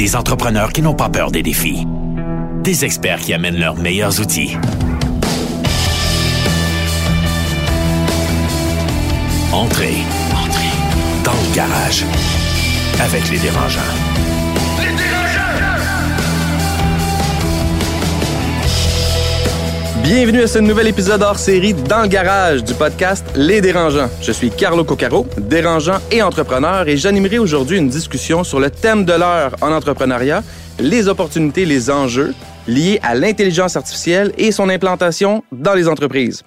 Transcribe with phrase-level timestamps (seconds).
[0.00, 1.86] Des entrepreneurs qui n'ont pas peur des défis.
[2.64, 4.56] Des experts qui amènent leurs meilleurs outils.
[9.52, 9.96] Entrez.
[10.32, 10.72] Entrez.
[11.22, 12.06] Dans le garage.
[12.98, 14.29] Avec les dérangeants.
[20.02, 24.08] Bienvenue à ce nouvel épisode hors série dans le garage du podcast Les Dérangeants.
[24.22, 29.04] Je suis Carlo Coccaro, dérangeant et entrepreneur, et j'animerai aujourd'hui une discussion sur le thème
[29.04, 30.42] de l'heure en entrepreneuriat,
[30.78, 32.34] les opportunités, les enjeux
[32.66, 36.42] liés à l'intelligence artificielle et son implantation dans les entreprises.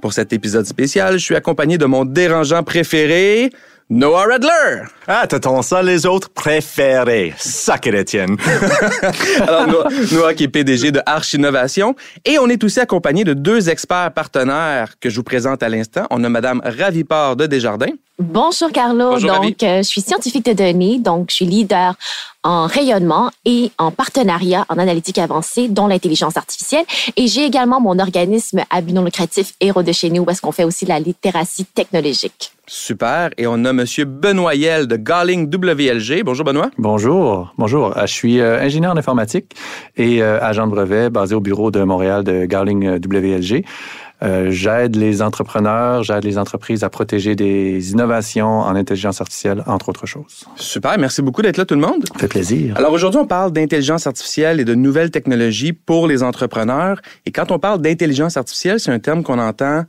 [0.00, 3.50] Pour cet épisode spécial, je suis accompagné de mon dérangeant préféré,
[3.90, 4.84] Noah Redler.
[5.06, 7.34] Ah, t'attends ça les autres préférés.
[7.36, 8.38] Sacré Étienne.
[9.46, 11.94] Alors, Noah, Noah, qui est PDG de Arch Innovation.
[12.24, 16.06] Et on est aussi accompagné de deux experts partenaires que je vous présente à l'instant.
[16.08, 17.92] On a Madame Ravipard de Desjardins.
[18.18, 19.10] Bonjour Carlo.
[19.10, 19.48] Bonjour, Ravi.
[19.48, 21.94] donc, euh, je suis scientifique de données, donc je suis leader
[22.42, 26.86] en rayonnement et en partenariat en analytique avancée, dont l'intelligence artificielle.
[27.16, 30.40] Et j'ai également mon organisme à but non lucratif Héros de chez nous, où est-ce
[30.40, 32.53] qu'on fait aussi la littératie technologique.
[32.66, 33.30] Super.
[33.36, 36.22] Et on a Monsieur Benoît Yel de Galling WLG.
[36.24, 36.70] Bonjour, Benoît.
[36.78, 37.96] Bonjour, bonjour.
[37.96, 39.54] Euh, Je suis euh, ingénieur en informatique
[39.96, 43.64] et euh, agent de brevet basé au bureau de Montréal de Garling WLG.
[44.22, 49.90] Euh, j'aide les entrepreneurs, j'aide les entreprises à protéger des innovations en intelligence artificielle, entre
[49.90, 50.44] autres choses.
[50.56, 50.96] Super.
[50.98, 52.04] Merci beaucoup d'être là, tout le monde.
[52.12, 52.74] Ça fait plaisir.
[52.78, 57.00] Alors aujourd'hui, on parle d'intelligence artificielle et de nouvelles technologies pour les entrepreneurs.
[57.26, 59.84] Et quand on parle d'intelligence artificielle, c'est un terme qu'on entend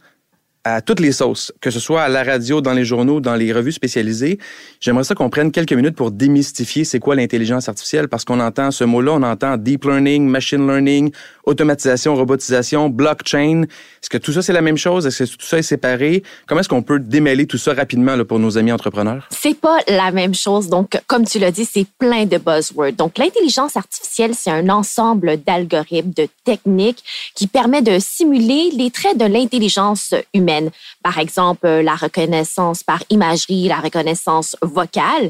[0.66, 3.54] à toutes les sauces, que ce soit à la radio, dans les journaux, dans les
[3.54, 4.40] revues spécialisées.
[4.82, 8.72] J'aimerais ça qu'on prenne quelques minutes pour démystifier c'est quoi l'intelligence artificielle parce qu'on entend
[8.72, 11.12] ce mot-là, on entend deep learning, machine learning,
[11.46, 13.64] automatisation, robotisation, blockchain.
[13.64, 15.06] Est-ce que tout ça c'est la même chose?
[15.06, 16.24] Est-ce que tout ça est séparé?
[16.48, 19.28] Comment est-ce qu'on peut démêler tout ça rapidement pour nos amis entrepreneurs?
[19.30, 20.68] C'est pas la même chose.
[20.68, 22.94] Donc, comme tu l'as dit, c'est plein de buzzwords.
[22.94, 27.04] Donc, l'intelligence artificielle, c'est un ensemble d'algorithmes, de techniques
[27.36, 30.55] qui permet de simuler les traits de l'intelligence humaine.
[31.04, 35.30] Par exemple, la reconnaissance par imagerie, la reconnaissance vocale.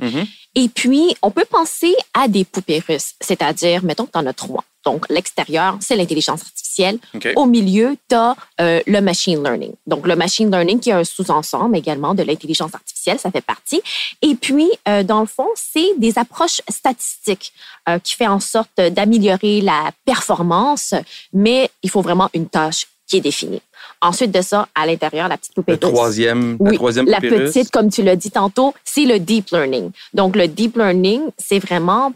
[0.56, 4.34] Et puis, on peut penser à des poupées russes, c'est-à-dire, mettons que tu en as
[4.34, 4.64] trois.
[4.86, 7.00] Donc, l'extérieur, c'est l'intelligence artificielle.
[7.36, 9.74] Au milieu, tu as le machine learning.
[9.86, 13.82] Donc, le machine learning qui est un sous-ensemble également de l'intelligence artificielle, ça fait partie.
[14.22, 17.54] Et puis, euh, dans le fond, c'est des approches statistiques
[17.90, 20.94] euh, qui fait en sorte d'améliorer la performance,
[21.34, 23.62] mais il faut vraiment une tâche qui est définie.
[24.02, 27.54] Ensuite de ça, à l'intérieur, la petite poupée troisième, la Oui, troisième la poupée russe.
[27.54, 29.92] petite, comme tu l'as dit tantôt, c'est le deep learning.
[30.14, 32.14] Donc, le deep learning, c'est vraiment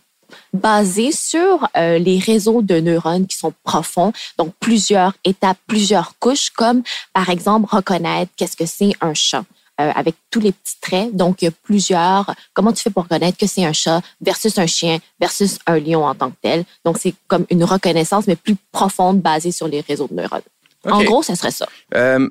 [0.53, 6.51] basé sur euh, les réseaux de neurones qui sont profonds, donc plusieurs étapes, plusieurs couches,
[6.51, 9.43] comme par exemple reconnaître qu'est-ce que c'est un chat.
[9.79, 11.15] euh, avec tous les petits traits.
[11.15, 12.35] Donc, il y a plusieurs.
[12.53, 16.05] Comment tu fais pour reconnaître que c'est un chat versus un chien versus un lion
[16.05, 16.65] en tant que tel?
[16.83, 20.41] Donc, c'est comme une reconnaissance, mais plus profonde, basée sur les réseaux de neurones.
[20.85, 21.65] En gros, ça serait ça.
[21.95, 22.27] Euh,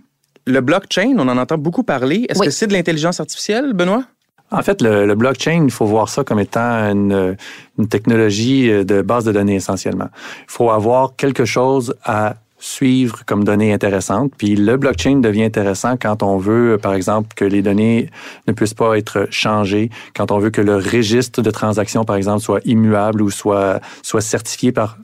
[0.46, 2.26] le blockchain, on en entend beaucoup parler.
[2.28, 2.46] Est-ce Oui.
[2.46, 4.04] que c'est de l'intelligence artificielle, Benoît?
[4.50, 6.60] En fait, le, le blockchain, il faut voir ça comme étant
[6.90, 7.36] une,
[7.78, 10.08] une technologie de base de données essentiellement.
[10.40, 14.32] Il faut avoir quelque chose à suivre comme données intéressantes.
[14.36, 18.10] Puis le blockchain devient intéressant quand on veut, par exemple, que les données
[18.48, 22.40] ne puissent pas être changées, quand on veut que le registre de transactions, par exemple,
[22.42, 24.96] soit immuable ou soit, soit certifié par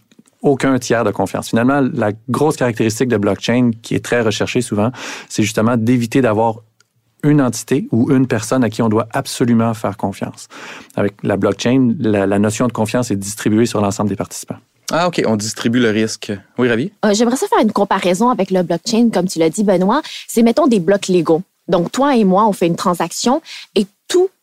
[0.45, 1.49] aucun tiers de confiance.
[1.49, 4.93] Finalement, la grosse caractéristique de blockchain qui est très recherchée souvent,
[5.29, 6.61] c'est justement d'éviter d'avoir
[7.25, 10.49] une entité ou une personne à qui on doit absolument faire confiance.
[10.95, 14.59] Avec la blockchain, la, la notion de confiance est distribuée sur l'ensemble des participants.
[14.93, 16.31] Ah, OK, on distribue le risque.
[16.59, 16.93] Oui, Ravi?
[17.07, 20.03] Euh, J'aimerais ça faire une comparaison avec le blockchain, comme tu l'as dit, Benoît.
[20.29, 21.43] C'est, mettons, des blocs légaux.
[21.67, 23.41] Donc, toi et moi, on fait une transaction
[23.75, 23.87] et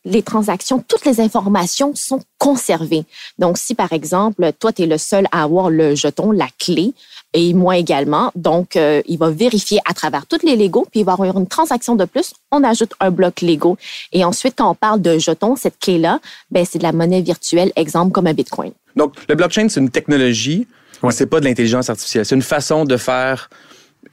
[0.03, 3.03] les transactions, toutes les informations sont conservées.
[3.37, 6.93] Donc, si, par exemple, toi, tu es le seul à avoir le jeton, la clé,
[7.33, 11.05] et moi également, donc, euh, il va vérifier à travers toutes les Legos, puis il
[11.05, 13.77] va y avoir une transaction de plus, on ajoute un bloc Lego.
[14.11, 16.19] Et ensuite, quand on parle de jetons, cette clé-là,
[16.49, 18.71] ben, c'est de la monnaie virtuelle, exemple comme un Bitcoin.
[18.95, 20.67] Donc, le blockchain, c'est une technologie,
[21.03, 21.11] Ouais.
[21.11, 22.25] c'est pas de l'intelligence artificielle.
[22.25, 23.49] C'est une façon de faire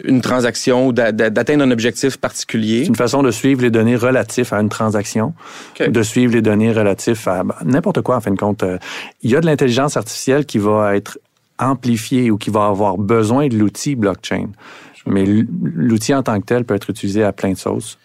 [0.05, 2.83] une transaction ou d'a- d'a- d'atteindre un objectif particulier.
[2.83, 5.35] C'est une façon de suivre les données relatives à une transaction,
[5.81, 8.63] de suivre les données relatives à ben, n'importe quoi, en fin de compte.
[8.63, 8.79] Euh,
[9.23, 11.19] Il y a de l'intelligence artificielle qui va être
[11.59, 14.49] amplifiée ou qui va avoir besoin de l'outil blockchain.
[15.07, 17.99] Mais l'outil en tant que tel peut être utilisé à plein de sauces.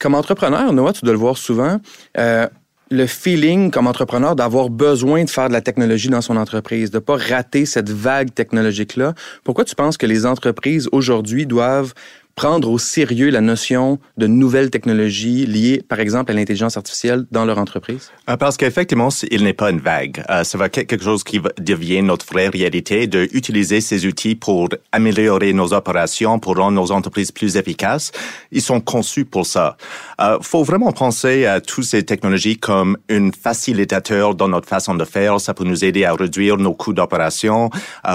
[0.00, 1.80] Comme entrepreneur, Noah, tu dois le voir souvent,
[2.18, 2.46] euh,
[2.90, 6.98] le feeling comme entrepreneur d'avoir besoin de faire de la technologie dans son entreprise, de
[6.98, 9.14] pas rater cette vague technologique-là.
[9.42, 11.94] Pourquoi tu penses que les entreprises aujourd'hui doivent
[12.36, 17.46] prendre au sérieux la notion de nouvelles technologies liées, par exemple, à l'intelligence artificielle dans
[17.46, 18.10] leur entreprise?
[18.28, 20.22] Euh, Parce qu'effectivement, il n'est pas une vague.
[20.28, 24.68] Euh, ça va quelque chose qui devient notre vraie réalité, de utiliser ces outils pour
[24.92, 28.12] améliorer nos opérations, pour rendre nos entreprises plus efficaces.
[28.52, 29.78] Ils sont conçus pour ça.
[30.20, 35.04] Euh, faut vraiment penser à toutes ces technologies comme un facilitateur dans notre façon de
[35.04, 35.40] faire.
[35.40, 37.70] Ça peut nous aider à réduire nos coûts d'opération,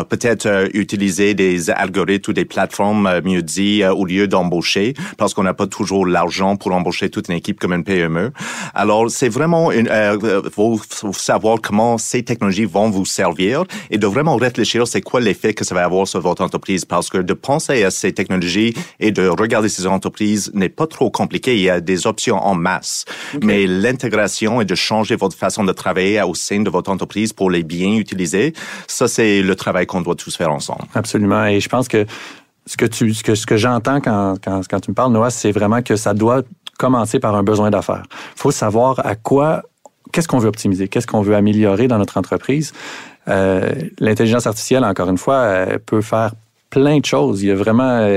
[0.10, 5.34] peut-être euh, utiliser des algorithmes ou des plateformes, euh, mieux dit, au lieu d'embaucher, parce
[5.34, 8.32] qu'on n'a pas toujours l'argent pour embaucher toute une équipe comme une PME.
[8.74, 13.64] Alors, c'est vraiment une, euh, euh, faut, faut savoir comment ces technologies vont vous servir
[13.90, 17.10] et de vraiment réfléchir c'est quoi l'effet que ça va avoir sur votre entreprise parce
[17.10, 21.56] que de penser à ces technologies et de regarder ces entreprises n'est pas trop compliqué.
[21.56, 23.06] Il y a des options en masse.
[23.42, 27.50] Mais l'intégration et de changer votre façon de travailler au sein de votre entreprise pour
[27.50, 28.54] les bien utiliser,
[28.88, 30.84] ça, c'est le travail qu'on doit tous faire ensemble.
[30.94, 31.46] Absolument.
[31.46, 32.06] Et je pense que
[32.66, 35.52] ce que tu, ce que, ce que j'entends quand, quand, tu me parles, Noah, c'est
[35.52, 36.42] vraiment que ça doit
[36.78, 38.04] commencer par un besoin d'affaires.
[38.36, 39.64] Il faut savoir à quoi,
[40.12, 42.74] qu'est-ce qu'on veut optimiser, qu'est-ce qu'on veut améliorer dans notre entreprise.
[43.28, 46.34] Euh, L'intelligence artificielle, encore une fois, euh, peut faire
[46.70, 47.44] plein de choses.
[47.44, 48.08] Il y a vraiment,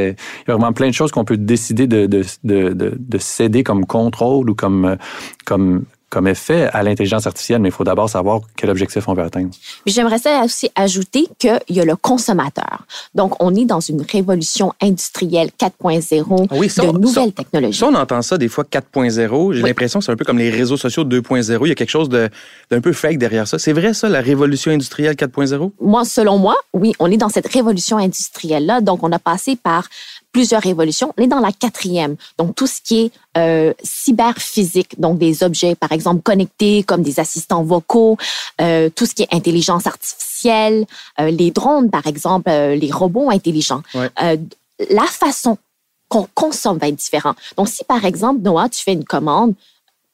[0.47, 4.49] vraiment plein de choses qu'on peut décider de, de, de, de, de céder comme contrôle
[4.49, 4.97] ou comme,
[5.45, 9.25] comme, comme effet à l'intelligence artificielle, mais il faut d'abord savoir quel objectif on veut
[9.25, 9.51] atteindre.
[9.85, 12.85] J'aimerais ça aussi ajouter qu'il y a le consommateur.
[13.15, 17.79] Donc, on est dans une révolution industrielle 4.0 Ah oui, ça, de ça- nouvelles technologies.
[17.79, 19.53] Ça, on entend ça des fois 4.0.
[19.53, 19.69] J'ai Oui.
[19.69, 21.67] l'impression que c'est un peu comme les réseaux sociaux 2.0.
[21.67, 23.59] Il y a quelque chose d'un peu fake derrière ça.
[23.59, 25.73] C'est vrai, ça, la révolution industrielle 4.0?
[25.81, 28.81] moi, selon moi, oui, on est dans cette révolution industrielle-là.
[28.81, 29.89] Donc, on a passé par
[30.35, 31.15] plusieurs révolutions.
[31.17, 32.17] On est dans la quatrième.
[32.39, 37.21] Donc, tout ce qui est euh, cyberphysique, donc des objets, par exemple, connectés comme des
[37.21, 38.19] assistants vocaux,
[38.61, 40.87] euh, tout ce qui est intelligence artificielle,
[41.21, 43.83] euh, les drones, par exemple, euh, les robots intelligents.
[43.95, 44.11] Ouais.
[44.23, 44.37] Euh,
[44.91, 45.57] la façon
[46.09, 47.37] qu'on consomme va être différente.
[47.57, 49.55] Donc, si, par exemple, Noah, tu fais une commande,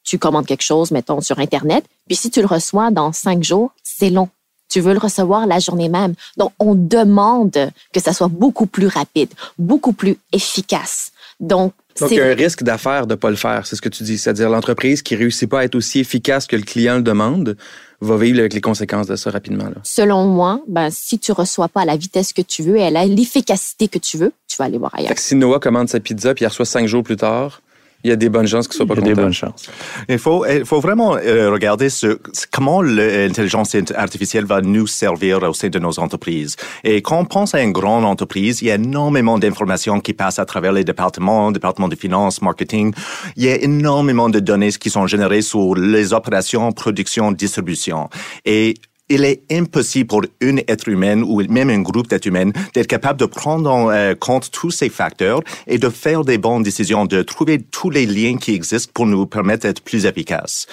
[0.05, 3.71] tu commandes quelque chose, mettons, sur Internet, puis si tu le reçois dans cinq jours,
[3.83, 4.29] c'est long.
[4.71, 6.15] Tu veux le recevoir la journée même.
[6.37, 9.29] Donc, on demande que ça soit beaucoup plus rapide,
[9.59, 11.13] beaucoup plus efficace.
[11.41, 13.83] Donc, Donc, il y a un risque d'affaires de ne pas le faire, c'est ce
[13.83, 14.17] que tu dis.
[14.17, 17.57] C'est-à-dire l'entreprise qui réussit pas à être aussi efficace que le client le demande
[18.01, 19.65] va vivre avec les conséquences de ça rapidement.
[19.65, 19.77] Là.
[19.83, 23.05] selon moi, ben, si tu reçois pas à la vitesse que tu veux et à
[23.05, 25.09] l'efficacité que tu veux, tu vas aller voir ailleurs.
[25.09, 27.61] Fait que si Noah commande sa pizza puis il reçoit cinq jours plus tard,
[28.05, 29.69] il y a des bonnes chances qu'il soit pas Il y a des bonnes chances.
[30.09, 32.19] Il faut, il faut vraiment euh, regarder ce,
[32.51, 36.57] comment l'intelligence artificielle va nous servir au sein de nos entreprises.
[36.85, 40.39] Et quand on pense à une grande entreprise, il y a énormément d'informations qui passent
[40.39, 42.95] à travers les départements, départements de finances, marketing.
[43.37, 48.09] Il y a énormément de données qui sont générées sur les opérations, production, distribution.
[48.45, 48.75] Et
[49.11, 53.19] il est impossible pour un être humain ou même un groupe d'êtres humains d'être capable
[53.19, 57.23] de prendre en euh, compte tous ces facteurs et de faire des bonnes décisions, de
[57.23, 60.67] trouver tous les liens qui existent pour nous permettre d'être plus efficaces.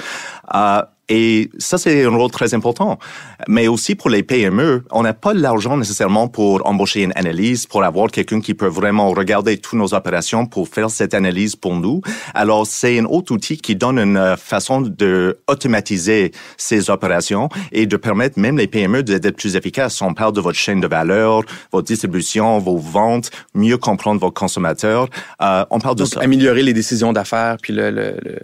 [0.53, 2.99] Euh, et ça, c'est un rôle très important.
[3.47, 7.83] Mais aussi pour les PME, on n'a pas l'argent nécessairement pour embaucher une analyse, pour
[7.83, 12.01] avoir quelqu'un qui peut vraiment regarder toutes nos opérations pour faire cette analyse pour nous.
[12.33, 17.85] Alors, c'est un autre outil qui donne une euh, façon de automatiser ces opérations et
[17.85, 20.01] de permettre même les PME d'être plus efficaces.
[20.01, 25.07] On parle de votre chaîne de valeur, votre distribution, vos ventes, mieux comprendre vos consommateurs.
[25.41, 26.19] Euh, on parle de ça.
[26.21, 28.39] améliorer les décisions d'affaires puis le, le- le-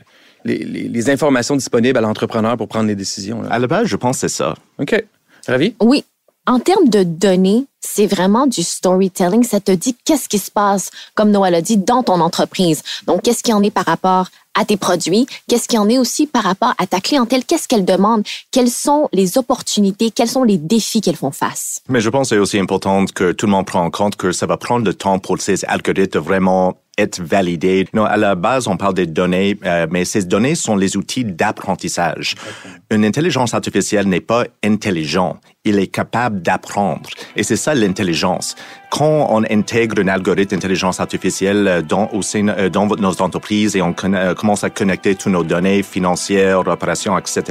[0.46, 3.42] les, les- les informations disponibles à l'entrepreneur pour prendre les décisions.
[3.42, 3.50] là.
[3.52, 4.56] À la base, je pense que c'est ça.
[4.80, 5.04] OK.
[5.48, 5.76] Ravi?
[5.82, 6.04] Oui.
[6.46, 9.44] En termes de données, c'est vraiment du storytelling.
[9.44, 12.82] Ça te dit qu'est-ce qui se passe, comme Noël a dit, dans ton entreprise.
[13.08, 15.26] Donc, qu'est-ce qu'il y en est par rapport à tes produits?
[15.48, 17.44] Qu'est-ce qu'il y en est aussi par rapport à ta clientèle?
[17.46, 18.24] Qu'est-ce qu'elle demande?
[18.52, 20.12] Quelles sont les opportunités?
[20.12, 21.82] Quels sont les défis qu'elles font face?
[21.90, 24.32] Mais je pense que c'est aussi important que tout le monde prenne en compte que
[24.32, 27.88] ça va prendre le temps pour ces algorithmes de vraiment être validés.
[27.94, 31.26] Non, à la base, on parle des données, euh, mais ces données sont les outils
[31.26, 32.36] d'apprentissage.
[32.92, 35.38] Une intelligence artificielle n'est pas intelligent.
[35.66, 37.10] Il est capable d'apprendre.
[37.36, 38.56] Et c'est ça l'intelligence.
[38.92, 43.20] Quand on intègre un algorithme d'intelligence artificielle euh, dans, au sein, euh, dans votre- nos
[43.24, 47.44] entreprises et on euh, commence à connecter toutes nos données financières, opérations, etc.,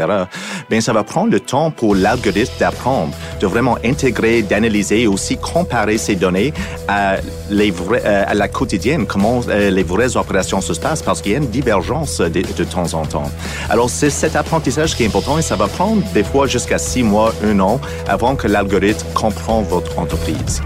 [0.69, 5.39] ben ça va prendre le temps pour l'algorithme d'apprendre, de vraiment intégrer, d'analyser et aussi
[5.39, 6.53] comparer ces données
[6.89, 11.39] à, euh, la quotidienne, comment euh, les vraies opérations se passent, parce qu'il y a
[11.39, 13.31] une divergence de, de temps en temps.
[13.71, 17.03] Alors, c'est cet apprentissage qui est important et ça va prendre des fois jusqu'à six
[17.03, 20.61] mois, un an, avant que l'algorithme comprend votre entreprise.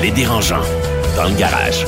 [0.00, 0.62] Les dérangeants,
[1.18, 1.84] dans le garage.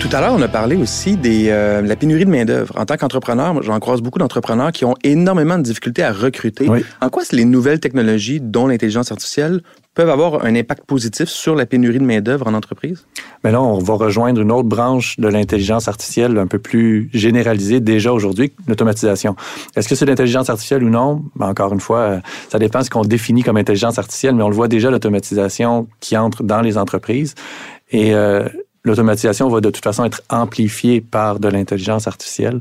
[0.00, 2.74] Tout à l'heure, on a parlé aussi de euh, la pénurie de main-d'œuvre.
[2.76, 6.68] En tant qu'entrepreneur, j'en croise beaucoup d'entrepreneurs qui ont énormément de difficultés à recruter.
[6.68, 6.84] Oui.
[7.00, 9.60] En quoi les nouvelles technologies, dont l'intelligence artificielle,
[9.94, 13.06] peuvent avoir un impact positif sur la pénurie de main-d'œuvre en entreprise?
[13.44, 17.78] Mais là, on va rejoindre une autre branche de l'intelligence artificielle un peu plus généralisée
[17.78, 19.36] déjà aujourd'hui, l'automatisation.
[19.76, 21.22] Est-ce que c'est l'intelligence artificielle ou non?
[21.36, 24.42] Ben, encore une fois, euh, ça dépend de ce qu'on définit comme intelligence artificielle, mais
[24.42, 27.36] on le voit déjà, l'automatisation qui entre dans les entreprises.
[27.92, 28.48] Et euh,
[28.84, 32.60] l'automatisation va de toute façon être amplifiée par de l'intelligence artificielle.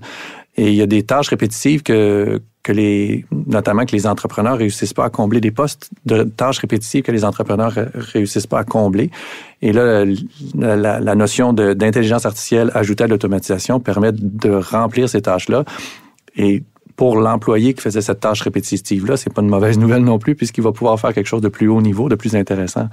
[0.57, 4.93] Et il y a des tâches répétitives que, que les, notamment que les entrepreneurs réussissent
[4.93, 9.09] pas à combler, des postes de tâches répétitives que les entrepreneurs réussissent pas à combler.
[9.61, 10.03] Et là,
[10.55, 15.63] la, la, la notion d'intelligence artificielle ajoutée à l'automatisation permet de remplir ces tâches-là.
[16.35, 16.63] Et
[16.97, 20.63] pour l'employé qui faisait cette tâche répétitive-là, c'est pas une mauvaise nouvelle non plus, puisqu'il
[20.63, 22.89] va pouvoir faire quelque chose de plus haut niveau, de plus intéressant.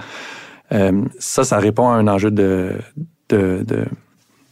[0.73, 2.73] Euh, ça, ça répond à un enjeu de,
[3.31, 3.85] de, de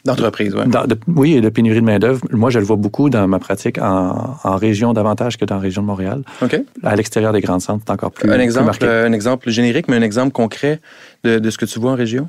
[0.04, 0.62] D'entreprise, oui.
[0.68, 2.20] dans- de- oui, et de pénurie de main-d'œuvre.
[2.30, 5.60] Moi, je le vois beaucoup dans ma pratique en, en région davantage que dans la
[5.60, 6.22] région de Montréal.
[6.42, 6.62] OK.
[6.84, 8.86] À l'extérieur des grandes centres, c'est encore plus, Un plus exemple, marqué.
[8.86, 10.80] euh, un exemple générique, mais un exemple concret
[11.24, 12.28] de, de ce que tu vois en région?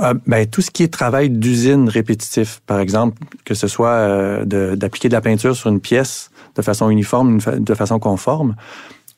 [0.00, 4.74] Euh, ben, tout ce qui est travail d'usine répétitif, par exemple, que ce soit euh,
[4.74, 8.56] d'appliquer de, la peinture sur une pièce de façon uniforme, de façon conforme,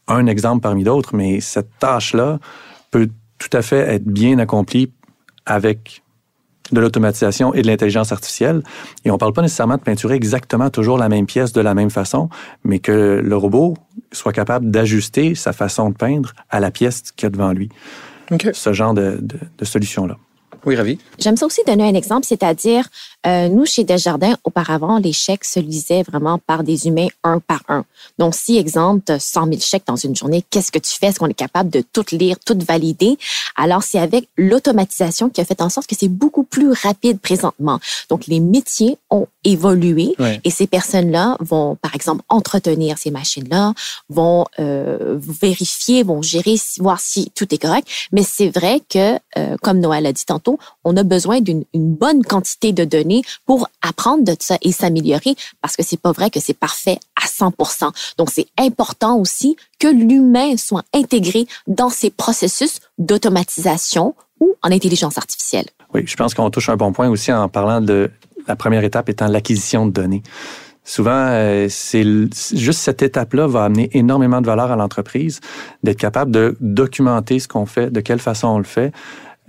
[0.08, 2.40] un exemple parmi d'autres, mais cette tâche-là
[2.90, 3.08] peut
[3.48, 4.90] tout à fait être bien accomplie
[5.44, 6.02] avec
[6.72, 8.62] de l'automatisation et de l'intelligence artificielle.
[9.04, 11.90] Et on parle pas nécessairement de peinturer exactement toujours la même pièce de la même
[11.90, 12.30] façon,
[12.64, 13.76] mais que le robot
[14.12, 17.68] soit capable d'ajuster sa façon de peindre à la pièce qu'il y a devant lui.
[18.54, 20.16] Ce genre de, de, de solution-là.
[20.66, 20.98] Oui, Ravi.
[21.18, 22.88] J'aime ça aussi donner un exemple, c'est-à-dire,
[23.26, 27.62] euh, nous, chez Desjardins, auparavant, les chèques se lisaient vraiment par des humains un par
[27.68, 27.84] un.
[28.18, 31.06] Donc, si, exemple, tu as 100 000 chèques dans une journée, qu'est-ce que tu fais?
[31.06, 33.18] Est-ce qu'on est capable de tout lire, tout valider?
[33.56, 37.78] Alors, c'est avec l'automatisation qui a fait en sorte que c'est beaucoup plus rapide présentement.
[38.08, 43.74] Donc, les métiers ont évolué et ces personnes-là vont, par exemple, entretenir ces machines-là,
[44.08, 47.86] vont euh, vérifier, vont gérer, voir si tout est correct.
[48.12, 50.53] Mais c'est vrai que, euh, comme Noël a dit tantôt,
[50.84, 55.34] on a besoin d'une une bonne quantité de données pour apprendre de ça et s'améliorer
[55.60, 59.88] parce que c'est pas vrai que c'est parfait à 100% Donc, c'est important aussi que
[59.88, 65.66] l'humain soit intégré dans ces processus d'automatisation ou en intelligence artificielle.
[65.92, 68.10] Oui, je pense qu'on touche un bon point aussi en parlant de
[68.46, 70.22] la première étape étant l'acquisition de données.
[70.86, 75.40] Souvent, euh, c'est juste cette étape-là va amener énormément de valeur à l'entreprise,
[75.82, 78.92] d'être capable de documenter ce qu'on fait, de quelle façon on le fait.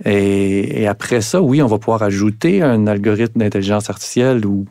[0.04, 4.66] Et, et après ça, oui, on va pouvoir ajouter un algorithme d'intelligence artificielle ou,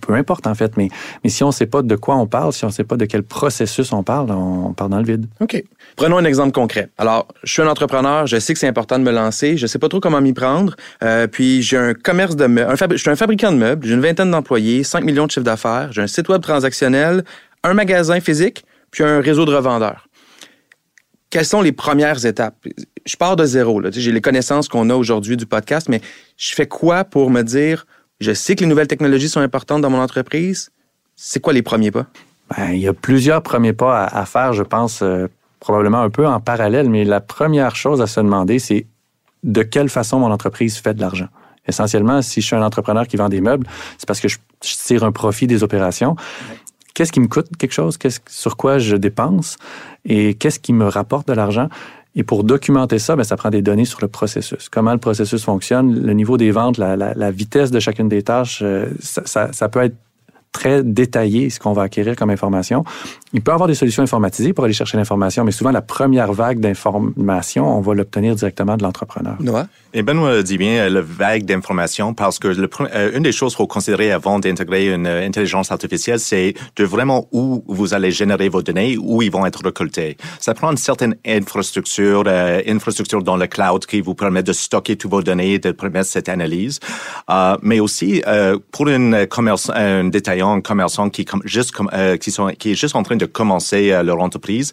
[0.00, 0.88] peu importe en fait, mais,
[1.24, 2.96] mais si on ne sait pas de quoi on parle, si on ne sait pas
[2.96, 5.26] de quel processus on parle, on, on part dans le vide.
[5.40, 5.62] OK.
[5.96, 6.90] Prenons un exemple concret.
[6.98, 9.78] Alors, je suis un entrepreneur, je sais que c'est important de me lancer, je sais
[9.78, 13.16] pas trop comment m'y prendre, euh, puis j'ai un commerce de meubles, je suis un
[13.16, 16.28] fabricant de meubles, j'ai une vingtaine d'employés, 5 millions de chiffres d'affaires, j'ai un site
[16.28, 17.24] web transactionnel,
[17.64, 20.07] un magasin physique, puis un réseau de revendeurs.
[21.30, 22.56] Quelles sont les premières étapes?
[23.04, 23.82] Je pars de zéro.
[23.90, 26.00] J'ai les connaissances qu'on a aujourd'hui du podcast, mais
[26.36, 27.86] je fais quoi pour me dire,
[28.20, 30.70] je sais que les nouvelles technologies sont importantes dans mon entreprise?
[31.16, 32.06] C'est quoi les premiers pas?
[32.56, 35.26] Ben, il y a plusieurs premiers pas à, faire, je pense, euh,
[35.60, 38.86] probablement un peu en parallèle, mais la première chose à se demander, c'est
[39.42, 41.28] de quelle façon mon entreprise fait de l'argent.
[41.66, 43.66] Essentiellement, si je suis un entrepreneur qui vend des meubles,
[43.98, 46.16] c'est parce que je tire un profit des opérations.
[46.98, 47.96] Qu'est-ce qui me coûte quelque chose?
[48.28, 49.56] Sur quoi je dépense?
[50.04, 51.68] Et qu'est-ce qui me rapporte de l'argent?
[52.16, 54.68] Et pour documenter ça, ben, ça prend des données sur le processus.
[54.68, 58.86] Comment le processus fonctionne, le niveau des ventes, la, vitesse de chacune des tâches, euh,
[59.00, 59.94] ça peut être
[60.50, 62.82] très détaillé ce qu'on va acquérir comme information.
[63.34, 66.32] Il peut y avoir des solutions informatisées pour aller chercher l'information, mais souvent la première
[66.32, 69.36] vague d'information, on va l'obtenir directement de l'entrepreneur.
[69.40, 69.66] Noah?
[69.92, 73.52] Et Benoît dit bien euh, le vague d'informations parce que le, euh, une des choses
[73.52, 78.10] qu'il faut considérer avant d'intégrer une euh, intelligence artificielle, c'est de vraiment où vous allez
[78.10, 80.16] générer vos données, où ils vont être récoltés.
[80.40, 84.96] Ça prend une certaine infrastructure, euh, infrastructure dans le cloud qui vous permet de stocker
[84.96, 86.80] toutes vos données, de permettre cette analyse.
[87.30, 91.90] Euh, mais aussi euh, pour une commerce, un détaillant, un commerçant qui com- juste com-
[91.92, 94.72] euh, qui sont qui est juste en train de commencer euh, leur entreprise,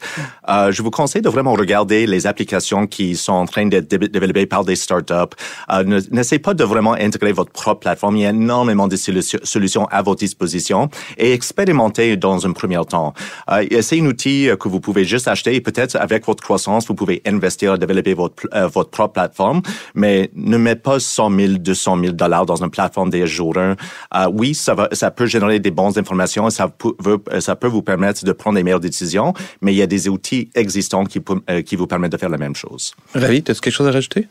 [0.49, 4.07] euh, je vous conseille de vraiment regarder les applications qui sont en train d'être dé-
[4.07, 5.35] développées par des startups.
[5.71, 8.15] Euh, ne- N'essayez pas de vraiment intégrer votre propre plateforme.
[8.17, 12.79] Il y a énormément de solu- solutions à votre disposition et expérimentez dans un premier
[12.87, 13.13] temps.
[13.51, 16.87] Euh, c'est un outil euh, que vous pouvez juste acheter et peut-être avec votre croissance,
[16.87, 19.61] vous pouvez investir à développer votre, euh, votre propre plateforme,
[19.95, 23.75] mais ne mettez pas 100 000, 200 000 dollars dans une plateforme des jours un.
[24.15, 26.93] Euh, oui, ça, va, ça peut générer des bonnes informations et ça peut,
[27.39, 30.49] ça peut vous permettre de prendre des meilleures décisions, mais il y a des outils
[30.55, 32.93] existants qui, euh, qui vous permettent de faire la même chose.
[33.13, 34.27] Ravi, as-tu quelque chose à rajouter?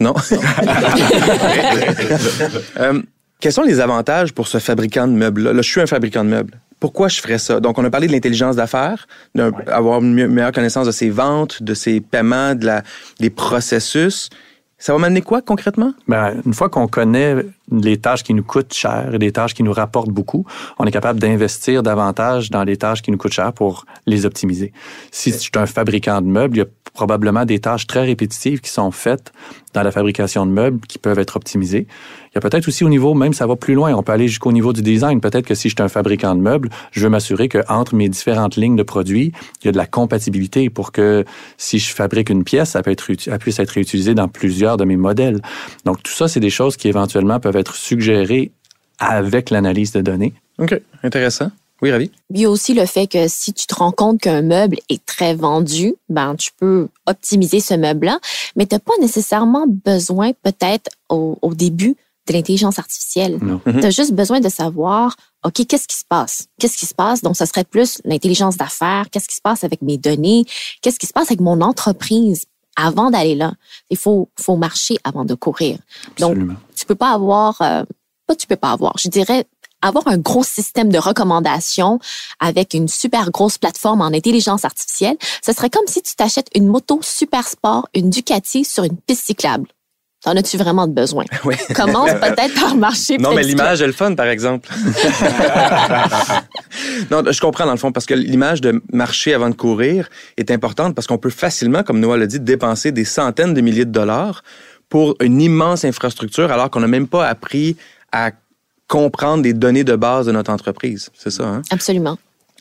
[0.00, 0.14] Non?
[2.78, 3.02] Euh,
[3.40, 5.52] Quels sont les avantages pour ce fabricant de meubles-là?
[5.52, 6.58] Là, je suis un fabricant de meubles.
[6.80, 7.60] Pourquoi je ferais ça?
[7.60, 11.62] Donc, on a parlé de l'intelligence d'affaires, d'avoir une me- meilleure connaissance de ses ventes,
[11.62, 12.82] de ses paiements, de la,
[13.20, 14.28] des processus.
[14.78, 15.94] Ça va m'amener quoi concrètement?
[16.08, 17.36] Ben, une fois qu'on connaît
[17.70, 20.44] les tâches qui nous coûtent cher et des tâches qui nous rapportent beaucoup,
[20.78, 24.72] on est capable d'investir davantage dans les tâches qui nous coûtent cher pour les optimiser.
[25.10, 28.60] Si je suis un fabricant de meubles, il y a probablement des tâches très répétitives
[28.60, 29.32] qui sont faites
[29.72, 31.88] dans la fabrication de meubles qui peuvent être optimisées.
[32.30, 34.28] Il y a peut-être aussi au niveau, même ça va plus loin, on peut aller
[34.28, 35.20] jusqu'au niveau du design.
[35.20, 38.54] Peut-être que si je suis un fabricant de meubles, je veux m'assurer qu'entre mes différentes
[38.56, 41.24] lignes de produits, il y a de la compatibilité pour que
[41.56, 44.76] si je fabrique une pièce, ça peut être, uti- elle puisse être réutilisée dans plusieurs
[44.76, 45.40] de mes modèles.
[45.84, 48.50] Donc tout ça, c'est des choses qui éventuellement peuvent être suggérées
[48.98, 50.32] avec l'analyse de données.
[50.58, 51.50] OK, intéressant.
[51.82, 52.10] Oui, Ravi?
[52.30, 55.04] Il y a aussi le fait que si tu te rends compte qu'un meuble est
[55.04, 58.20] très vendu, ben tu peux optimiser ce meuble-là,
[58.56, 61.96] mais tu n'as pas nécessairement besoin, peut-être au, au début,
[62.26, 63.38] de l'intelligence artificielle.
[63.42, 63.60] Non.
[63.66, 66.46] Tu as juste besoin de savoir, OK, qu'est-ce qui se passe?
[66.58, 67.20] Qu'est-ce qui se passe?
[67.20, 69.06] Donc, ce serait plus l'intelligence d'affaires.
[69.10, 70.46] Qu'est-ce qui se passe avec mes données?
[70.80, 72.44] Qu'est-ce qui se passe avec mon entreprise?
[72.76, 73.54] Avant d'aller là?
[73.90, 75.78] Il faut, faut marcher avant de courir.
[76.18, 76.36] Donc,
[76.74, 77.84] tu peux pas avoir, euh,
[78.26, 79.46] pas tu peux pas avoir, je dirais
[79.84, 81.98] avoir un gros système de recommandations
[82.40, 86.66] avec une super grosse plateforme en intelligence artificielle, ce serait comme si tu t'achètes une
[86.66, 89.68] moto super sport, une Ducati sur une piste cyclable.
[90.24, 91.24] T'en as-tu vraiment de besoin?
[91.44, 91.56] Oui.
[91.74, 93.18] Commence peut-être par marcher.
[93.18, 94.70] Non, mais l'image est le fun, par exemple.
[97.10, 100.50] non, je comprends dans le fond, parce que l'image de marcher avant de courir est
[100.50, 103.90] importante parce qu'on peut facilement, comme Noah l'a dit, dépenser des centaines de milliers de
[103.90, 104.42] dollars
[104.88, 107.76] pour une immense infrastructure alors qu'on n'a même pas appris
[108.10, 108.30] à
[108.88, 111.10] comprendre des données de base de notre entreprise.
[111.14, 111.60] C'est ça, hein?
[111.70, 112.16] Absolument.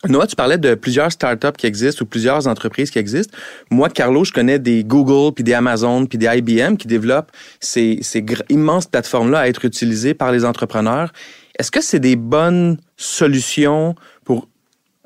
[0.10, 3.36] Noah, tu parlais de plusieurs startups qui existent ou plusieurs entreprises qui existent.
[3.72, 7.32] Moi, Carlo, je connais des Google, puis des Amazon, puis des IBM qui développent
[7.62, 8.02] ces,
[8.50, 11.14] immenses plateformes-là à être utilisées par les entrepreneurs.
[11.58, 13.96] Est-ce que c'est des bonnes solutions
[14.26, 14.50] pour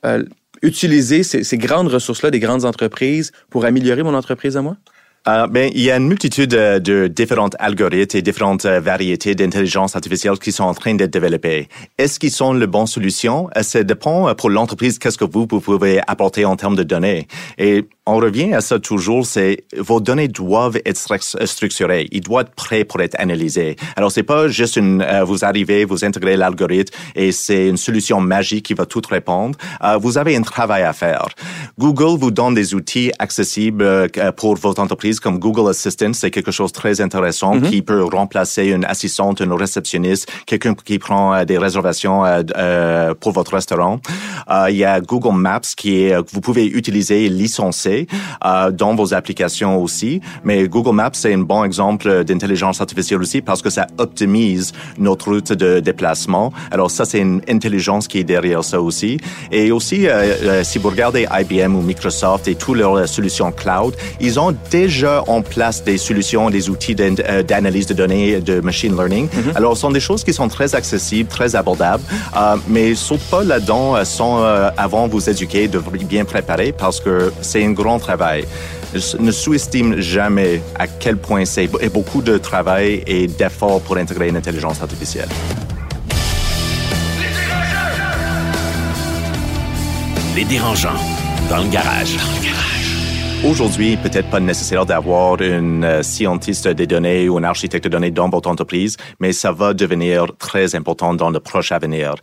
[0.06, 0.24] euh,
[0.64, 4.78] utiliser ces, ces grandes ressources-là des grandes entreprises pour améliorer mon entreprise à moi?
[5.28, 9.36] Euh, ben, il y a une multitude euh, de différents algorithmes et différentes euh, variétés
[9.36, 11.68] d'intelligence artificielle qui sont en train d'être développées.
[11.98, 13.50] Est-ce qu'ils sont la bonne solution?
[13.58, 17.28] Euh, Ça dépend pour l'entreprise, qu'est-ce que vous, pouvez apporter en termes de données.
[17.58, 22.08] Et on revient à ça toujours, c'est vos données doivent être stru- structurées.
[22.14, 23.76] Ils doivent être prêts pour être analysés.
[23.98, 28.68] Alors, c'est pas juste une, vous arrivez, vous intégrez l'algorithme et c'est une solution magique
[28.68, 29.58] qui va tout répondre.
[30.00, 31.28] Vous avez un travail à faire.
[31.78, 36.14] Google vous donne des outils accessibles pour votre entreprise comme Google Assistant.
[36.14, 41.00] C'est quelque chose de très intéressant qui peut remplacer une assistante, une réceptionniste, quelqu'un qui
[41.00, 44.00] prend euh, des réservations euh, euh, pour votre restaurant.
[44.70, 48.08] Il y a Google Maps qui est, vous pouvez utiliser et licencer
[48.72, 50.22] dans vos applications aussi.
[50.44, 55.30] Mais Google Maps, c'est un bon exemple d'intelligence artificielle aussi parce que ça optimise notre
[55.32, 56.54] route de déplacement.
[56.72, 59.20] Alors ça, c'est une intelligence qui est derrière ça aussi.
[59.52, 60.08] Et aussi,
[60.64, 65.42] si vous regardez IBM ou Microsoft et toutes leurs solutions cloud, ils ont déjà en
[65.42, 69.28] place des solutions, des outils euh, d'analyse de données, de machine learning.
[69.56, 72.04] Alors, ce sont des choses qui sont très accessibles, très abordables,
[72.36, 77.00] euh, mais saute pas là-dedans euh, sans euh, avant vous éduquer, de bien préparer parce
[77.00, 78.46] que c'est un grand travail.
[78.94, 84.30] Je ne sous-estime jamais à quel point c'est beaucoup de travail et d'efforts pour intégrer
[84.30, 85.30] une intelligence artificielle.
[90.36, 91.02] Les dérangeants
[91.50, 92.18] dans le garage.
[93.46, 98.10] Aujourd'hui, peut-être pas nécessaire d'avoir une euh, scientiste des données ou un architecte de données
[98.10, 102.16] dans votre entreprise, mais ça va devenir très important dans le proche avenir.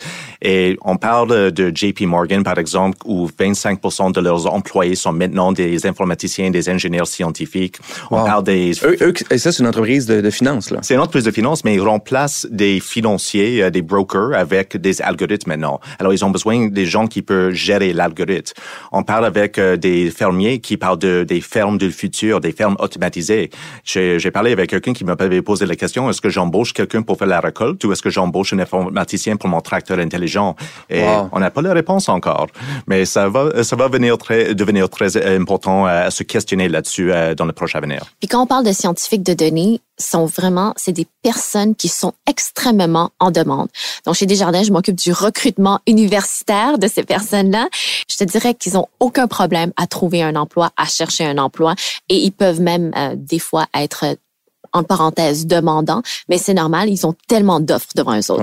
[0.43, 5.53] Et on parle de JP Morgan, par exemple, où 25% de leurs employés sont maintenant
[5.53, 7.77] des informaticiens, des ingénieurs scientifiques.
[8.11, 8.25] On Wow.
[8.27, 10.81] parle des Eux, eux, et ça, c'est une entreprise de, de finances, là.
[10.83, 15.01] c'est une entreprise de finance, mais ils remplacent des financiers, euh, des brokers avec des
[15.01, 15.81] algorithmes maintenant.
[16.01, 18.53] Alors, ils ont besoin des gens qui peuvent gérer l'algorithme.
[18.93, 22.77] On parle avec euh, des fermiers qui parlent de, des fermes du futur, des fermes
[22.79, 23.51] automatisées.
[23.85, 27.29] J'ai parlé avec quelqu'un qui m'avait posé la question, est-ce que j'embauche quelqu'un pour faire
[27.29, 30.57] la récolte ou est-ce que j'embauche un informaticien pour mon tracteur intelligent?
[30.91, 31.29] Et Wow.
[31.33, 32.47] on n'a pas la réponse encore.
[32.87, 37.35] Mais ça va, ça va venir très, devenir très important à se questionner là-dessus euh,
[37.35, 38.01] dans le prochain avenir.
[38.21, 42.13] Puis quand on parle de scientifiques de données, sont vraiment, c'est des personnes qui sont
[42.29, 43.69] extrêmement en demande.
[44.05, 47.69] Donc, chez Desjardins, je m'occupe du recrutement universitaire de ces personnes-là.
[48.11, 51.75] Je te dirais qu'ils ont aucun problème à trouver un emploi, à chercher un emploi,
[52.09, 54.05] et ils peuvent même euh, des fois être
[54.73, 58.43] en parenthèse demandants, mais c'est normal, ils ont tellement d'offres devant eux autres.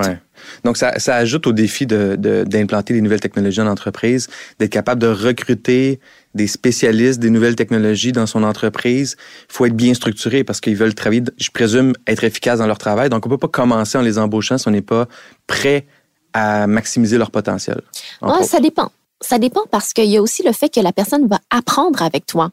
[0.63, 4.71] Donc, ça, ça ajoute au défi de, de- d'implanter des nouvelles technologies en entreprise, d'être
[4.71, 5.99] capable de recruter
[6.33, 9.15] des spécialistes des nouvelles technologies dans son entreprise.
[9.49, 12.77] Il faut être bien structuré parce qu'ils veulent travailler, je présume, être efficaces dans leur
[12.77, 13.09] travail.
[13.09, 15.07] Donc, on peut pas commencer en les embauchant si on n'est pas
[15.47, 15.85] prêt
[16.33, 17.81] à maximiser leur potentiel.
[18.21, 18.91] Ah, ça dépend.
[19.19, 22.25] Ça dépend parce qu'il y a aussi le fait que la personne va apprendre avec
[22.25, 22.51] toi.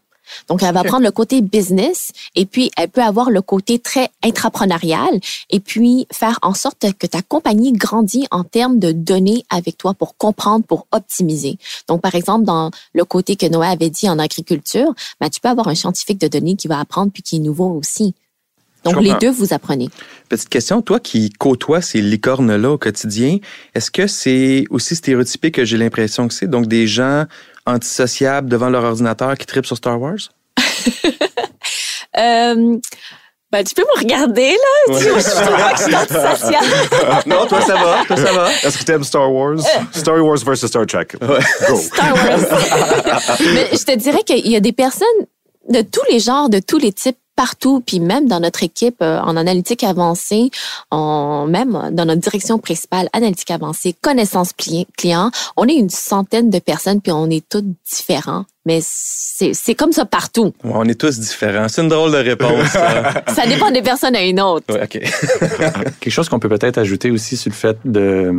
[0.48, 4.08] Donc, elle va prendre le côté business et puis elle peut avoir le côté très
[4.22, 9.78] intrapreneurial et puis faire en sorte que ta compagnie grandit en termes de données avec
[9.78, 11.58] toi pour comprendre, pour optimiser.
[11.88, 15.48] Donc, par exemple, dans le côté que Noé avait dit en agriculture, ben, tu peux
[15.48, 18.14] avoir un scientifique de données qui va apprendre puis qui est nouveau aussi.
[18.84, 19.90] Donc, les deux, vous apprenez.
[20.28, 23.38] Petite question, toi qui côtoies ces licornes-là au quotidien,
[23.74, 26.46] est-ce que c'est aussi stéréotypé que j'ai l'impression que c'est?
[26.46, 27.24] Donc, des gens
[27.68, 30.18] antisociables devant leur ordinateur qui tripent sur Star Wars?
[32.16, 32.76] Euh,
[33.52, 34.94] ben, tu peux me regarder, là.
[34.94, 35.00] Ouais.
[35.00, 36.64] Tu vois, je trouve pas que je suis antisociale.
[37.26, 38.50] non, toi, ça va, toi, ça va.
[38.62, 39.61] Est-ce que t'aimes Star Wars?
[39.92, 41.07] Star Wars versus Star Trek.
[41.20, 41.76] Go.
[41.76, 43.38] Star Wars.
[43.54, 45.07] Mais je te dirais qu'il y a des personnes
[45.68, 49.20] de tous les genres, de tous les types partout, puis même dans notre équipe euh,
[49.20, 50.51] en analytique avancée,
[50.90, 56.59] en, même dans notre direction principale, analytique avancée, connaissance client, on est une centaine de
[56.59, 58.44] personnes, puis on est tous différents.
[58.66, 60.53] Mais c'est c'est comme ça partout.
[60.64, 61.68] Ouais, on est tous différents.
[61.68, 62.70] C'est une drôle de réponse.
[62.70, 63.22] ça.
[63.37, 64.74] Ça dépend des personnes à une autre.
[64.74, 64.98] Ouais, OK.
[66.01, 68.35] Quelque chose qu'on peut peut-être ajouter aussi sur le fait de,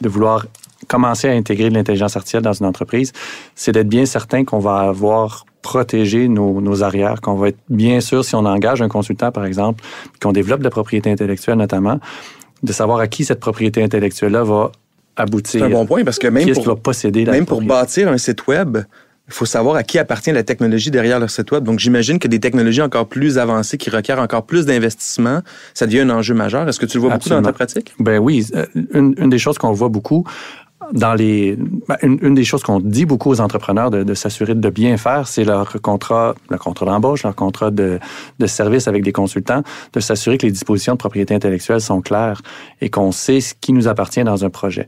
[0.00, 0.46] de vouloir
[0.88, 3.12] commencer à intégrer de l'intelligence artificielle dans une entreprise,
[3.54, 8.00] c'est d'être bien certain qu'on va avoir protégé nos, nos arrières, qu'on va être bien
[8.00, 9.84] sûr, si on engage un consultant, par exemple,
[10.20, 12.00] qu'on développe de la propriété intellectuelle notamment,
[12.62, 14.72] de savoir à qui cette propriété intellectuelle-là va
[15.16, 15.60] aboutir.
[15.60, 18.78] C'est un bon point parce que même pour, posséder même pour bâtir un site web,
[19.28, 21.62] il faut savoir à qui appartient la technologie derrière leur site web.
[21.62, 26.00] Donc, j'imagine que des technologies encore plus avancées qui requièrent encore plus d'investissement, ça devient
[26.00, 26.68] un enjeu majeur.
[26.68, 27.94] Est-ce que tu le vois beaucoup dans ta pratique?
[28.00, 30.24] Ben oui, euh, une, une des choses qu'on voit beaucoup
[30.92, 34.54] dans les, ben, une, une des choses qu'on dit beaucoup aux entrepreneurs de, de s'assurer
[34.54, 37.98] de bien faire, c'est leur contrat, le contrat d'embauche, leur contrat de,
[38.38, 39.62] de service avec des consultants,
[39.92, 42.40] de s'assurer que les dispositions de propriété intellectuelle sont claires
[42.80, 44.86] et qu'on sait ce qui nous appartient dans un projet.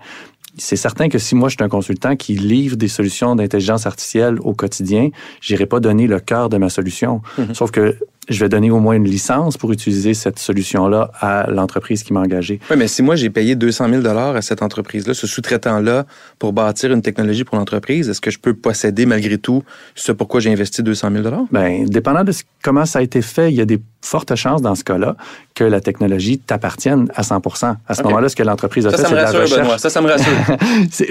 [0.58, 4.38] C'est certain que si moi je suis un consultant qui livre des solutions d'intelligence artificielle
[4.40, 5.08] au quotidien,
[5.40, 7.22] j'irai pas donner le cœur de ma solution.
[7.54, 7.96] Sauf que
[8.28, 12.20] je vais donner au moins une licence pour utiliser cette solution-là à l'entreprise qui m'a
[12.20, 12.60] engagé.
[12.70, 16.06] Oui, mais si moi j'ai payé 200 000 à cette entreprise-là, ce sous-traitant-là,
[16.38, 20.40] pour bâtir une technologie pour l'entreprise, est-ce que je peux posséder malgré tout ce pourquoi
[20.40, 23.60] j'ai investi 200 000 Ben, dépendant de ce- comment ça a été fait, il y
[23.60, 25.16] a des fortes chances dans ce cas-là
[25.54, 27.42] que la technologie t'appartienne à 100
[27.86, 29.60] À ce moment-là, ce que l'entreprise a Ça, fait, c'est de la recherche.
[29.60, 29.78] Benoît.
[29.78, 30.32] Ça, ça me rassure.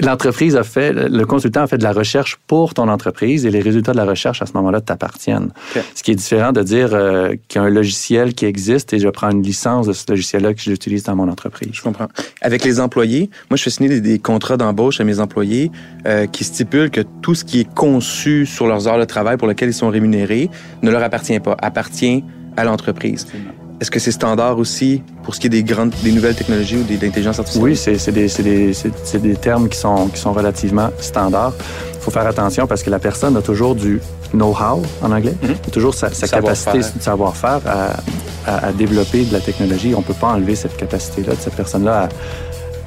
[0.02, 3.60] L'entreprise a fait, le consultant a fait de la recherche pour ton entreprise et les
[3.60, 5.50] résultats de la recherche à ce moment-là t'appartiennent.
[5.94, 8.98] Ce qui est différent de dire euh, qu'il y a un logiciel qui existe et
[8.98, 11.70] je prends une licence de ce logiciel-là que j'utilise dans mon entreprise.
[11.72, 12.08] Je comprends.
[12.40, 15.70] Avec les employés, moi, je fais signer des, des contrats d'embauche à mes employés
[16.06, 19.48] euh, qui stipulent que tout ce qui est conçu sur leurs heures de travail pour
[19.48, 20.50] lesquelles ils sont rémunérés
[20.82, 22.24] ne leur appartient pas, appartient
[22.56, 23.26] à l'entreprise.
[23.80, 26.84] Est-ce que c'est standard aussi pour ce qui est des grandes, des nouvelles technologies ou
[26.84, 27.64] de l'intelligence artificielle?
[27.64, 28.72] Oui, c'est des, c'est des,
[29.18, 31.52] des termes qui sont, qui sont relativement standards.
[31.94, 34.00] Il faut faire attention parce que la personne a toujours du
[34.32, 35.54] know-how en anglais, Mhm.
[35.66, 37.96] a toujours sa, capacité de savoir-faire à,
[38.46, 39.94] à- à développer de la technologie.
[39.96, 42.08] On ne peut pas enlever cette capacité-là de cette personne-là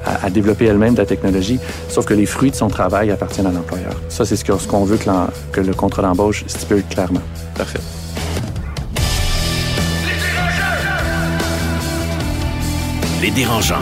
[0.06, 3.12] à, à- à développer elle-même de la technologie, sauf que les fruits de son travail
[3.12, 3.93] appartiennent à l'employeur.
[4.08, 5.10] Ça, c'est ce qu'on veut que,
[5.51, 7.21] que le contrat d'embauche stipule clairement.
[7.56, 7.80] Parfait.
[13.21, 13.82] Les dérangeants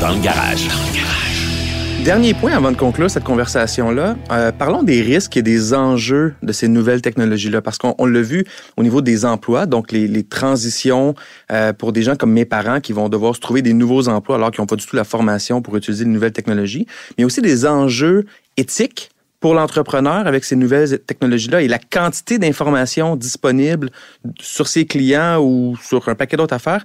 [0.00, 0.68] dans le garage.
[2.04, 6.52] Dernier point avant de conclure cette conversation-là, euh, parlons des risques et des enjeux de
[6.52, 8.46] ces nouvelles technologies-là, parce qu'on on l'a vu
[8.78, 11.14] au niveau des emplois, donc les, les transitions
[11.52, 14.36] euh, pour des gens comme mes parents qui vont devoir se trouver des nouveaux emplois
[14.36, 16.86] alors qu'ils n'ont pas du tout la formation pour utiliser de nouvelles technologies,
[17.18, 18.24] mais aussi des enjeux
[18.56, 23.90] éthiques pour l'entrepreneur avec ces nouvelles technologies-là et la quantité d'informations disponibles
[24.38, 26.84] sur ses clients ou sur un paquet d'autres affaires.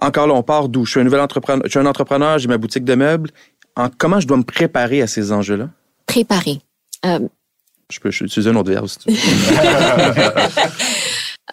[0.00, 0.84] Encore là, on part d'où?
[0.84, 3.30] Je suis un nouvel entrepreneur, je suis un entrepreneur, j'ai ma boutique de meubles.
[3.76, 5.68] En, comment je dois me préparer à ces enjeux-là?
[6.06, 6.60] Préparer.
[7.06, 7.20] Euh,
[7.90, 9.16] Je peux utiliser un autre verbe si tu veux.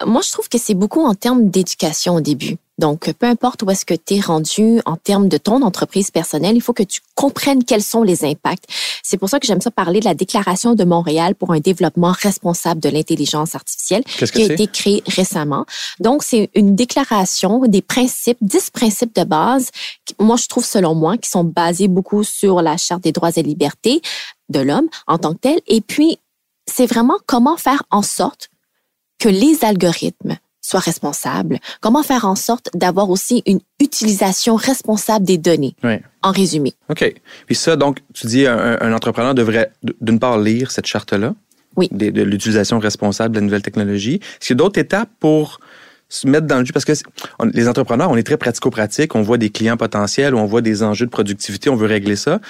[0.06, 2.56] Moi, je trouve que c'est beaucoup en termes d'éducation au début.
[2.78, 6.54] Donc, peu importe où est-ce que tu es rendu en termes de ton entreprise personnelle,
[6.54, 8.66] il faut que tu comprennes quels sont les impacts.
[9.02, 12.12] C'est pour ça que j'aime ça parler de la Déclaration de Montréal pour un développement
[12.12, 15.66] responsable de l'intelligence artificielle qui a été créée récemment.
[15.98, 19.70] Donc, c'est une déclaration des principes, 10 principes de base,
[20.20, 23.42] moi, je trouve, selon moi, qui sont basés beaucoup sur la Charte des droits et
[23.42, 24.00] libertés
[24.50, 25.60] de l'homme en tant que tel.
[25.66, 26.18] Et puis,
[26.66, 28.50] c'est vraiment comment faire en sorte
[29.18, 31.58] que les algorithmes soit responsable?
[31.80, 35.74] Comment faire en sorte d'avoir aussi une utilisation responsable des données?
[35.82, 35.94] Oui.
[36.22, 36.74] En résumé.
[36.90, 37.14] OK.
[37.46, 41.34] Puis ça, donc, tu dis un, un entrepreneur devrait d'une part lire cette charte-là.
[41.76, 41.88] Oui.
[41.92, 44.16] De, de l'utilisation responsable de la nouvelle technologie.
[44.16, 45.60] Est-ce qu'il y a d'autres étapes pour
[46.08, 46.72] se mettre dans le jus?
[46.72, 46.92] Parce que
[47.38, 49.14] on, les entrepreneurs, on est très pratico-pratique.
[49.14, 52.40] On voit des clients potentiels, on voit des enjeux de productivité, on veut régler ça.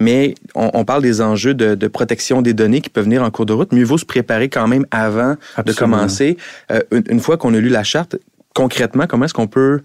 [0.00, 3.30] Mais on, on parle des enjeux de, de, protection des données qui peuvent venir en
[3.30, 3.72] cours de route.
[3.72, 5.64] Mieux vaut se préparer quand même avant Absolument.
[5.66, 6.36] de commencer.
[6.70, 8.16] Euh, une, une fois qu'on a lu la charte,
[8.54, 9.80] concrètement, comment est-ce qu'on peut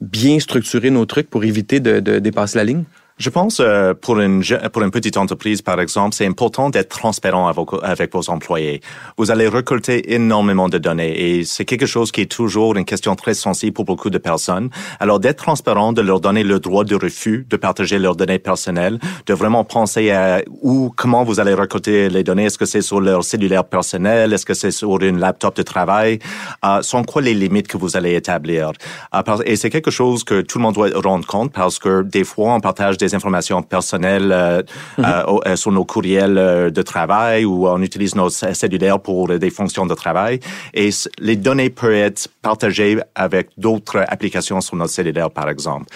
[0.00, 2.84] bien structurer nos trucs pour éviter de, de dépasser la ligne?
[3.16, 7.46] Je pense euh, pour une pour une petite entreprise par exemple, c'est important d'être transparent
[7.46, 8.80] avec, avec vos employés.
[9.16, 13.14] Vous allez récolter énormément de données et c'est quelque chose qui est toujours une question
[13.14, 14.68] très sensible pour beaucoup de personnes.
[14.98, 18.98] Alors d'être transparent, de leur donner le droit de refus de partager leurs données personnelles,
[19.26, 22.46] de vraiment penser à où comment vous allez récolter les données.
[22.46, 24.32] Est-ce que c'est sur leur cellulaire personnel?
[24.32, 26.18] Est-ce que c'est sur une laptop de travail?
[26.64, 28.72] Euh, Sont quoi les limites que vous allez établir?
[29.14, 32.24] Euh, Et c'est quelque chose que tout le monde doit rendre compte parce que des
[32.24, 34.62] fois on partage des informations personnelles euh,
[34.98, 35.40] mm -hmm.
[35.46, 39.86] euh, sur nos courriels euh, de travail ou on utilise nos cellulaires pour des fonctions
[39.92, 40.34] de travail.
[40.72, 45.86] Et les données peuvent être partagées avec d'autres applications sur notre cellulaire, par exemple.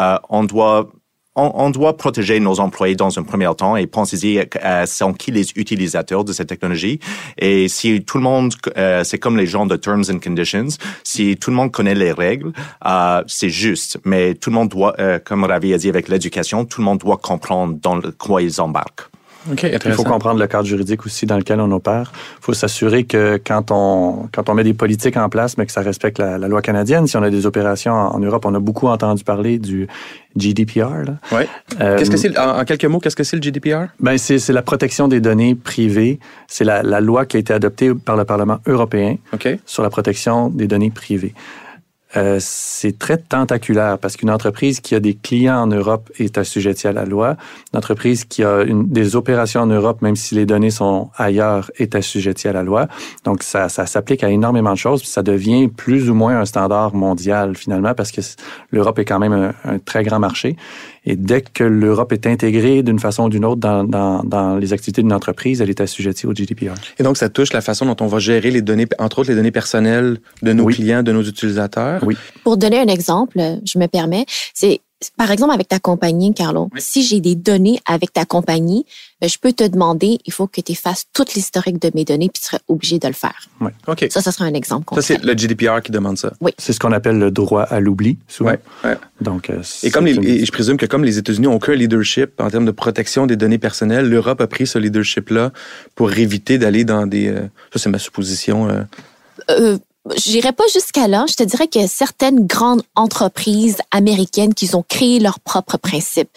[0.00, 0.88] Euh, on doit
[1.38, 5.30] on, on, doit protéger nos employés dans un premier temps et pensez-y à sont qui
[5.30, 6.98] les utilisateurs de cette technologie.
[7.38, 10.68] Et si tout le monde, euh, c'est comme les gens de Terms and Conditions,
[11.04, 12.52] si tout le monde connaît les règles,
[12.86, 13.98] euh, c'est juste.
[14.04, 16.98] Mais tout le monde doit, euh, comme Ravi a dit avec l'éducation, tout le monde
[16.98, 19.08] doit comprendre dans le, quoi ils embarquent.
[19.52, 22.12] Okay, Il faut comprendre le cadre juridique aussi dans lequel on opère.
[22.40, 25.72] Il faut s'assurer que quand on, quand on met des politiques en place, mais que
[25.72, 28.54] ça respecte la, la loi canadienne, si on a des opérations en, en, Europe, on
[28.54, 29.86] a beaucoup entendu parler du
[30.36, 31.04] GDPR.
[31.06, 31.14] Là.
[31.32, 31.48] Ouais.
[31.80, 33.86] Euh, qu'est-ce que c'est, en, en, quelques mots, qu'est-ce que c'est le GDPR?
[34.00, 36.18] Ben, c'est, c'est la protection des données privées.
[36.46, 39.60] C'est la, la loi qui a été adoptée par le Parlement européen okay.
[39.66, 41.34] sur la protection des données privées.
[42.16, 46.86] Euh, c'est très tentaculaire parce qu'une entreprise qui a des clients en Europe est assujettie
[46.86, 47.36] à la loi.
[47.72, 51.70] Une entreprise qui a une, des opérations en Europe, même si les données sont ailleurs,
[51.76, 52.88] est assujettie à la loi.
[53.24, 55.00] Donc, ça, ça s'applique à énormément de choses.
[55.00, 58.22] Puis ça devient plus ou moins un standard mondial finalement parce que
[58.70, 60.56] l'Europe est quand même un, un très grand marché.
[61.04, 64.72] Et dès que l'Europe est intégrée d'une façon ou d'une autre dans, dans, dans, les
[64.72, 66.74] activités d'une entreprise, elle est assujettie au GDPR.
[66.98, 69.36] Et donc, ça touche la façon dont on va gérer les données, entre autres les
[69.36, 70.74] données personnelles de nos oui.
[70.74, 72.02] clients, de nos utilisateurs.
[72.04, 72.16] Oui.
[72.44, 74.80] Pour donner un exemple, je me permets, c'est
[75.16, 76.80] par exemple, avec ta compagnie, Carlo, oui.
[76.82, 78.84] si j'ai des données avec ta compagnie,
[79.20, 82.28] ben, je peux te demander, il faut que tu effaces toute l'historique de mes données,
[82.28, 83.48] puis tu serais obligé de le faire.
[83.60, 83.70] Oui.
[83.86, 84.06] OK.
[84.10, 85.02] Ça, ça serait un exemple concret.
[85.02, 86.32] Ça, c'est le GDPR qui demande ça.
[86.40, 86.52] Oui.
[86.58, 88.54] C'est ce qu'on appelle le droit à l'oubli, souvent.
[88.84, 88.96] Ouais.
[89.20, 90.24] Donc, euh, et, comme les, une...
[90.24, 93.36] et je présume que comme les États-Unis n'ont aucun leadership en termes de protection des
[93.36, 95.52] données personnelles, l'Europe a pris ce leadership-là
[95.94, 97.28] pour éviter d'aller dans des...
[97.28, 98.68] Euh, ça, c'est ma supposition.
[98.68, 98.82] Euh,
[99.50, 99.78] euh
[100.16, 101.26] J'irai pas jusqu'à là.
[101.28, 106.30] Je te dirais a certaines grandes entreprises américaines qui ont créé leurs propres principes.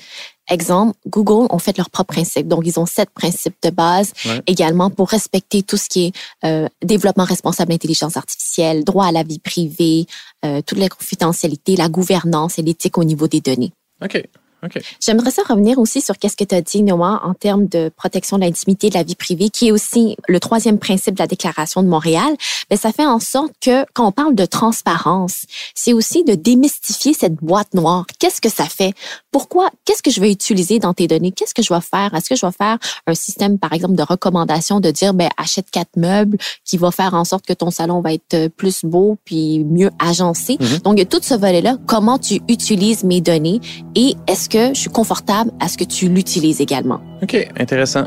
[0.50, 2.48] Exemple, Google ont fait leurs propres principes.
[2.48, 4.42] Donc, ils ont sept principes de base ouais.
[4.48, 6.14] également pour respecter tout ce qui est
[6.46, 10.08] euh, développement responsable d'intelligence artificielle, droit à la vie privée,
[10.44, 13.72] euh, toute la confidentialité, la gouvernance et l'éthique au niveau des données.
[14.04, 14.22] OK.
[14.64, 14.82] Okay.
[15.00, 18.38] J'aimerais ça revenir aussi sur qu'est-ce que tu as dit, Noah, en termes de protection
[18.38, 21.84] de l'intimité de la vie privée, qui est aussi le troisième principe de la Déclaration
[21.84, 22.36] de Montréal.
[22.70, 25.46] Mais ça fait en sorte que quand on parle de transparence,
[25.76, 28.06] c'est aussi de démystifier cette boîte noire.
[28.20, 28.94] Qu'est-ce que ça fait?
[29.32, 29.70] Pourquoi?
[29.86, 31.32] Qu'est-ce que je vais utiliser dans tes données?
[31.32, 32.14] Qu'est-ce que je vais faire?
[32.14, 35.72] Est-ce que je vais faire un système, par exemple, de recommandation de dire, ben, achète
[35.72, 39.64] quatre meubles qui va faire en sorte que ton salon va être plus beau puis
[39.64, 40.58] mieux agencé?
[40.60, 40.68] Mhm.
[40.68, 40.82] Mm-hmm.
[40.84, 41.78] Donc, il y a tout ce volet-là.
[41.88, 43.60] Comment tu utilises mes données?
[43.96, 47.00] Et est-ce que je suis confortable à ce que tu l'utilises également.
[47.24, 48.06] OK, intéressant.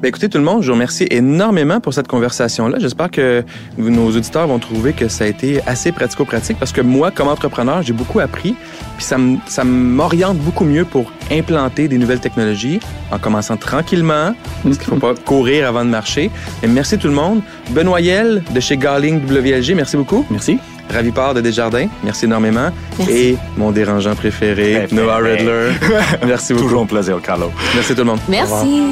[0.00, 2.78] Bien, écoutez, tout le monde, je vous remercie énormément pour cette conversation-là.
[2.78, 3.42] J'espère que
[3.78, 7.82] nos auditeurs vont trouver que ça a été assez pratico-pratique parce que moi, comme entrepreneur,
[7.82, 8.54] j'ai beaucoup appris.
[8.96, 12.78] Puis ça m'oriente beaucoup mieux pour implanter des nouvelles technologies
[13.10, 16.30] en commençant tranquillement, parce qu'il ne faut pas courir avant de marcher.
[16.62, 17.40] Et merci tout le monde.
[17.70, 20.24] Benoît Yel de chez Garling WLG, merci beaucoup.
[20.30, 20.58] Merci.
[20.92, 22.70] Ravi Part de Desjardins, merci énormément.
[22.98, 23.14] Merci.
[23.14, 24.86] Et mon dérangeant préféré.
[24.90, 25.70] Noah Redler.
[26.26, 26.66] merci beaucoup.
[26.66, 27.52] Toujours un plaisir, Carlo.
[27.74, 28.20] Merci tout le monde.
[28.28, 28.82] Merci.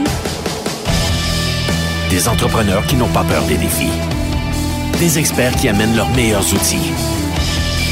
[2.10, 3.90] Des entrepreneurs qui n'ont pas peur des défis.
[4.98, 6.92] Des experts qui amènent leurs meilleurs outils.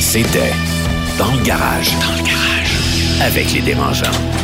[0.01, 0.53] C'était
[1.19, 1.93] Dans le garage.
[2.01, 2.79] Dans le garage.
[3.23, 4.44] Avec les dérangeants.